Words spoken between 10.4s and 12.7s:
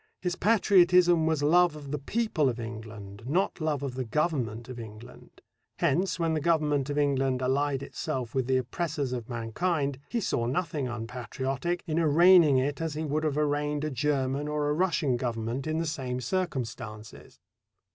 nothing unpatriotic in arraigning